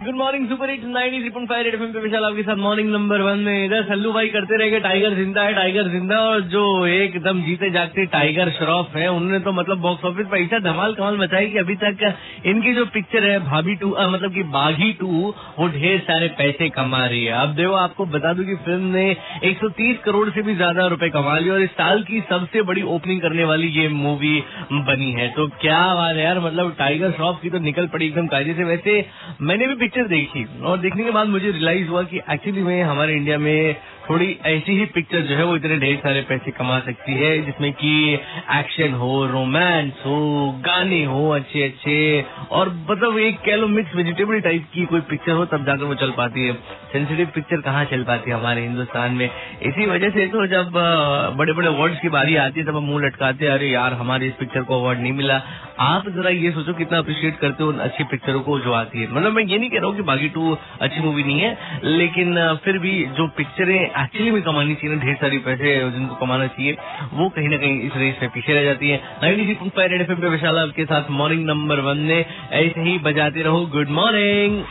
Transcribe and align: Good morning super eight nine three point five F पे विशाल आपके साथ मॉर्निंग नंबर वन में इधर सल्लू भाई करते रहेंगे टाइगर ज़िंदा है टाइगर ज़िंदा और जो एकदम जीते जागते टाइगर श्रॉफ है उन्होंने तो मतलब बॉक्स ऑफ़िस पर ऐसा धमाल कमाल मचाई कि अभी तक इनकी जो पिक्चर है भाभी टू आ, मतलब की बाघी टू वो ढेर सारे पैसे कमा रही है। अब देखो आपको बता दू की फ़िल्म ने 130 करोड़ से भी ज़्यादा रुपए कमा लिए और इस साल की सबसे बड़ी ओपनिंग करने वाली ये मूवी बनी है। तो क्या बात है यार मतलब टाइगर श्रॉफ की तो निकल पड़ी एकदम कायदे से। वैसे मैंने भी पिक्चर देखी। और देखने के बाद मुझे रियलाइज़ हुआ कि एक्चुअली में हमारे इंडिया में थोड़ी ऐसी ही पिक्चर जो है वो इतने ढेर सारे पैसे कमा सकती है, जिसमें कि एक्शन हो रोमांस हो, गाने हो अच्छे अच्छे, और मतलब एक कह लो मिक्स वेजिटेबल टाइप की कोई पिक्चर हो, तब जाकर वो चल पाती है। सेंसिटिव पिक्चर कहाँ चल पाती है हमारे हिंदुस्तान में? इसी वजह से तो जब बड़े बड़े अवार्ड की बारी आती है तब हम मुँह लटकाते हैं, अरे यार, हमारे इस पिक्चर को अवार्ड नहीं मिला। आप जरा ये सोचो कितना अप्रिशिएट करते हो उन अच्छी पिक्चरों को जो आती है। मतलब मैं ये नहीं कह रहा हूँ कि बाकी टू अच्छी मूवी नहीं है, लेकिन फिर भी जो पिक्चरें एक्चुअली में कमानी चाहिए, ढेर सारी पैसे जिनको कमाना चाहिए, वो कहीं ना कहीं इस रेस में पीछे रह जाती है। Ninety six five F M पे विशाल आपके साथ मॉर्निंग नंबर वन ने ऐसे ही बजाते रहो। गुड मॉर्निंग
Good 0.00 0.14
morning 0.16 0.46
super 0.48 0.70
eight 0.70 0.84
nine 0.86 1.12
three 1.12 1.30
point 1.30 1.48
five 1.48 1.66
F 1.66 1.80
पे 1.94 2.00
विशाल 2.00 2.24
आपके 2.24 2.42
साथ 2.42 2.56
मॉर्निंग 2.56 2.88
नंबर 2.90 3.20
वन 3.20 3.38
में 3.38 3.64
इधर 3.64 3.82
सल्लू 3.86 4.12
भाई 4.12 4.28
करते 4.28 4.56
रहेंगे 4.58 4.78
टाइगर 4.80 5.14
ज़िंदा 5.14 5.42
है 5.42 5.52
टाइगर 5.54 5.88
ज़िंदा 5.88 6.20
और 6.20 6.40
जो 6.52 6.62
एकदम 6.86 7.42
जीते 7.42 7.70
जागते 7.70 8.06
टाइगर 8.14 8.50
श्रॉफ 8.52 8.96
है 8.96 9.08
उन्होंने 9.08 9.38
तो 9.40 9.52
मतलब 9.52 9.80
बॉक्स 9.80 10.04
ऑफ़िस 10.04 10.26
पर 10.26 10.38
ऐसा 10.38 10.58
धमाल 10.60 10.94
कमाल 10.94 11.18
मचाई 11.18 11.50
कि 11.50 11.58
अभी 11.58 11.74
तक 11.82 12.04
इनकी 12.46 12.72
जो 12.74 12.84
पिक्चर 12.94 13.24
है 13.24 13.38
भाभी 13.40 13.74
टू 13.74 13.92
आ, 13.92 14.06
मतलब 14.06 14.34
की 14.34 14.42
बाघी 14.54 14.92
टू 15.00 15.34
वो 15.58 15.68
ढेर 15.68 15.98
सारे 16.00 16.28
पैसे 16.38 16.68
कमा 16.70 17.04
रही 17.04 17.24
है। 17.24 17.32
अब 17.40 17.54
देखो 17.56 17.74
आपको 17.74 18.06
बता 18.14 18.32
दू 18.32 18.44
की 18.44 18.56
फ़िल्म 18.64 18.94
ने 18.94 19.04
130 19.44 20.02
करोड़ 20.04 20.28
से 20.30 20.42
भी 20.42 20.54
ज़्यादा 20.54 20.86
रुपए 20.94 21.10
कमा 21.10 21.36
लिए 21.38 21.52
और 21.52 21.62
इस 21.62 21.70
साल 21.74 22.02
की 22.04 22.20
सबसे 22.30 22.62
बड़ी 22.72 22.86
ओपनिंग 22.96 23.20
करने 23.20 23.44
वाली 23.52 23.68
ये 23.76 23.86
मूवी 23.98 24.34
बनी 24.72 25.10
है। 25.12 25.28
तो 25.34 25.48
क्या 25.60 25.84
बात 25.94 26.16
है 26.16 26.24
यार 26.24 26.40
मतलब 26.40 26.74
टाइगर 26.78 27.12
श्रॉफ 27.12 27.40
की 27.42 27.50
तो 27.50 27.58
निकल 27.68 27.86
पड़ी 27.88 28.06
एकदम 28.06 28.26
कायदे 28.28 28.54
से। 28.54 28.64
वैसे 28.64 28.98
मैंने 29.42 29.66
भी 29.66 29.88
पिक्चर 29.90 30.08
देखी। 30.08 30.62
और 30.62 30.78
देखने 30.78 31.04
के 31.04 31.10
बाद 31.10 31.28
मुझे 31.28 31.50
रियलाइज़ 31.50 31.88
हुआ 31.88 32.02
कि 32.02 32.20
एक्चुअली 32.30 32.62
में 32.62 32.82
हमारे 32.82 33.14
इंडिया 33.14 33.38
में 33.38 33.76
थोड़ी 34.10 34.38
ऐसी 34.46 34.78
ही 34.78 34.86
पिक्चर 34.86 35.20
जो 35.20 35.36
है 35.36 35.44
वो 35.44 35.56
इतने 35.56 35.78
ढेर 35.78 35.96
सारे 35.96 36.22
पैसे 36.22 36.50
कमा 36.50 36.80
सकती 36.80 37.12
है, 37.14 37.42
जिसमें 37.42 37.72
कि 37.72 38.18
एक्शन 38.52 38.92
हो 38.92 39.26
रोमांस 39.26 39.92
हो, 40.06 40.52
गाने 40.66 41.04
हो 41.04 41.30
अच्छे 41.30 41.62
अच्छे, 41.62 42.24
और 42.50 42.86
मतलब 42.90 43.18
एक 43.18 43.40
कह 43.40 43.56
लो 43.56 43.68
मिक्स 43.68 43.94
वेजिटेबल 43.94 44.40
टाइप 44.40 44.66
की 44.74 44.86
कोई 44.86 45.00
पिक्चर 45.00 45.32
हो, 45.32 45.44
तब 45.44 45.66
जाकर 45.66 45.84
वो 45.84 45.94
चल 45.94 46.10
पाती 46.10 46.46
है। 46.46 46.52
सेंसिटिव 46.92 47.26
पिक्चर 47.34 47.60
कहाँ 47.60 47.84
चल 47.84 48.02
पाती 48.04 48.30
है 48.30 48.36
हमारे 48.36 48.62
हिंदुस्तान 48.62 49.12
में? 49.12 49.30
इसी 49.60 49.86
वजह 49.86 50.10
से 50.10 50.26
तो 50.26 50.46
जब 50.46 50.70
बड़े 51.38 51.52
बड़े 51.52 51.66
अवार्ड 51.68 51.94
की 51.94 52.08
बारी 52.08 52.36
आती 52.36 52.60
है 52.60 52.66
तब 52.66 52.76
हम 52.76 52.84
मुँह 52.84 53.04
लटकाते 53.04 53.44
हैं, 53.44 53.52
अरे 53.52 53.68
यार, 53.68 53.92
हमारे 53.92 54.26
इस 54.26 54.32
पिक्चर 54.34 54.62
को 54.62 54.80
अवार्ड 54.80 55.00
नहीं 55.00 55.12
मिला। 55.12 55.40
आप 55.80 56.08
जरा 56.08 56.30
ये 56.30 56.50
सोचो 56.50 56.72
कितना 56.74 56.98
अप्रिशिएट 56.98 57.38
करते 57.38 57.64
हो 57.64 57.68
उन 57.68 57.78
अच्छी 57.78 58.04
पिक्चरों 58.04 58.40
को 58.40 58.58
जो 58.60 58.72
आती 58.72 59.00
है। 59.00 59.10
मतलब 59.10 59.32
मैं 59.32 59.42
ये 59.44 59.58
नहीं 59.58 59.70
कह 59.70 59.78
रहा 59.78 59.86
हूँ 59.86 59.96
कि 59.96 60.02
बाकी 60.02 60.28
टू 60.28 60.56
अच्छी 60.80 61.00
मूवी 61.00 61.24
नहीं 61.24 61.40
है, 61.40 61.80
लेकिन 61.84 62.34
फिर 62.64 62.78
भी 62.78 62.94
जो 63.16 63.26
पिक्चरें 63.36 63.78
एक्चुअली 63.80 64.30
में 64.30 64.42
कमानी 64.42 64.74
चाहिए, 64.74 64.96
ढेर 64.96 65.14
सारी 65.16 65.38
पैसे 65.40 65.78
जिनको 65.90 66.14
कमाना 66.16 66.46
चाहिए, 66.48 66.76
वो 67.14 67.28
कहीं 67.28 67.48
ना 67.48 67.56
कहीं 67.56 67.80
इस 67.82 67.96
रेस 67.96 68.18
में 68.22 68.30
पीछे 68.30 68.54
रह 68.54 68.64
जाती 68.64 68.90
है। 68.90 69.00
Ninety 69.22 69.46
six 69.46 69.76
five 69.76 69.92
F 69.92 70.10
M 70.10 70.20
पे 70.20 70.28
विशाल 70.28 70.58
आपके 70.58 70.84
साथ 70.86 71.10
मॉर्निंग 71.12 71.46
नंबर 71.46 71.80
वन 71.82 71.98
ने 72.08 72.24
ऐसे 72.56 72.80
ही 72.80 72.98
बजाते 73.04 73.42
रहो। 73.42 73.64
गुड 73.72 73.90
मॉर्निंग 73.92 74.62